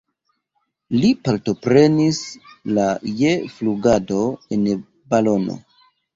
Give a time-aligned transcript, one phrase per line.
[0.95, 2.21] Li partoprenis
[2.79, 2.87] la
[3.21, 4.25] je flugado
[4.59, 4.67] en
[5.15, 5.61] balono.